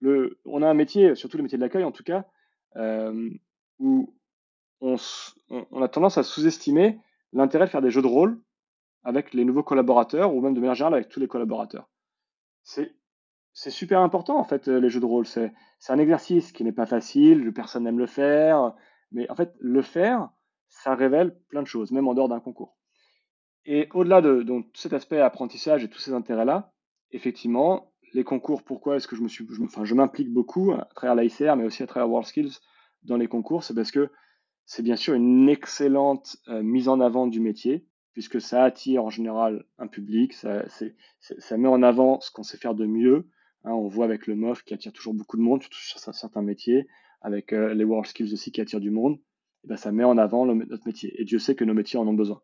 le, 0.00 0.38
on 0.44 0.62
a 0.62 0.68
un 0.68 0.74
métier, 0.74 1.14
surtout 1.14 1.36
les 1.36 1.42
métiers 1.42 1.58
de 1.58 1.62
l'accueil 1.62 1.84
en 1.84 1.92
tout 1.92 2.04
cas, 2.04 2.24
euh, 2.76 3.30
où 3.78 4.14
on, 4.80 4.96
a 5.82 5.88
tendance 5.88 6.18
à 6.18 6.22
sous-estimer 6.22 7.00
l'intérêt 7.32 7.66
de 7.66 7.70
faire 7.70 7.82
des 7.82 7.90
jeux 7.90 8.02
de 8.02 8.06
rôle 8.06 8.40
avec 9.02 9.34
les 9.34 9.44
nouveaux 9.44 9.62
collaborateurs 9.62 10.34
ou 10.34 10.40
même 10.40 10.54
de 10.54 10.60
manière 10.60 10.86
avec 10.86 11.08
tous 11.08 11.20
les 11.20 11.28
collaborateurs. 11.28 11.88
C'est 12.62 13.70
super 13.70 14.00
important 14.00 14.38
en 14.38 14.44
fait 14.44 14.68
les 14.68 14.88
jeux 14.88 15.00
de 15.00 15.06
rôle. 15.06 15.26
C'est 15.26 15.52
un 15.88 15.98
exercice 15.98 16.52
qui 16.52 16.62
n'est 16.64 16.72
pas 16.72 16.86
facile, 16.86 17.52
personne 17.52 17.84
n'aime 17.84 17.98
le 17.98 18.06
faire, 18.06 18.74
mais 19.10 19.28
en 19.30 19.34
fait 19.34 19.54
le 19.58 19.82
faire, 19.82 20.30
ça 20.68 20.94
révèle 20.94 21.36
plein 21.48 21.62
de 21.62 21.66
choses, 21.66 21.90
même 21.90 22.06
en 22.06 22.14
dehors 22.14 22.28
d'un 22.28 22.40
concours. 22.40 22.76
Et 23.64 23.88
au-delà 23.94 24.20
de 24.20 24.46
cet 24.74 24.92
aspect 24.92 25.20
apprentissage 25.20 25.82
et 25.84 25.88
tous 25.88 25.98
ces 25.98 26.12
intérêts-là, 26.12 26.72
effectivement, 27.10 27.92
les 28.14 28.24
concours, 28.24 28.62
pourquoi 28.62 28.96
est-ce 28.96 29.08
que 29.08 29.16
je 29.16 29.22
me 29.22 29.28
suis, 29.28 29.46
enfin, 29.62 29.84
je 29.84 29.94
m'implique 29.94 30.32
beaucoup 30.32 30.72
à 30.72 30.88
travers 30.94 31.14
l'ICR, 31.14 31.56
mais 31.56 31.64
aussi 31.64 31.82
à 31.82 31.86
travers 31.86 32.08
WorldSkills 32.08 32.58
dans 33.04 33.16
les 33.16 33.28
concours, 33.28 33.62
c'est 33.62 33.74
parce 33.74 33.90
que 33.90 34.10
c'est 34.66 34.82
bien 34.82 34.96
sûr 34.96 35.14
une 35.14 35.48
excellente 35.48 36.36
euh, 36.48 36.62
mise 36.62 36.88
en 36.88 37.00
avant 37.00 37.26
du 37.26 37.40
métier, 37.40 37.86
puisque 38.12 38.40
ça 38.40 38.64
attire 38.64 39.04
en 39.04 39.10
général 39.10 39.64
un 39.78 39.86
public, 39.86 40.32
ça, 40.34 40.64
met 41.56 41.68
en 41.68 41.82
avant 41.82 42.20
ce 42.20 42.30
qu'on 42.30 42.42
sait 42.42 42.58
faire 42.58 42.74
de 42.74 42.84
mieux. 42.84 43.28
Hein, 43.64 43.72
on 43.72 43.88
voit 43.88 44.04
avec 44.04 44.26
le 44.26 44.34
MOF 44.34 44.64
qui 44.64 44.74
attire 44.74 44.92
toujours 44.92 45.14
beaucoup 45.14 45.36
de 45.36 45.42
monde, 45.42 45.62
surtout 45.62 45.78
sur 45.78 45.98
certains 46.00 46.42
métiers, 46.42 46.86
avec 47.22 47.52
euh, 47.52 47.74
les 47.74 47.84
WorldSkills 47.84 48.32
aussi 48.32 48.52
qui 48.52 48.60
attirent 48.60 48.80
du 48.80 48.90
monde. 48.90 49.18
Et 49.64 49.68
ben, 49.68 49.76
ça 49.76 49.92
met 49.92 50.04
en 50.04 50.18
avant 50.18 50.46
notre 50.46 50.86
métier. 50.86 51.20
Et 51.20 51.24
Dieu 51.24 51.38
sait 51.38 51.54
que 51.54 51.64
nos 51.64 51.74
métiers 51.74 51.98
en 51.98 52.06
ont 52.06 52.14
besoin. 52.14 52.42